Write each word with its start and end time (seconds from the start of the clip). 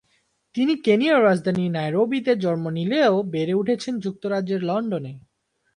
তিনি 0.55 0.73
কেনিয়ার 0.85 1.19
রাজধানী 1.23 1.65
নাইরোবিতে 1.69 2.33
জন্ম 2.35 2.65
নিলেও 2.69 3.15
বেড়ে 3.33 3.53
উঠেছেন 3.53 3.93
যুক্তরাজ্যের 3.99 4.61
লন্ডনে। 4.63 5.13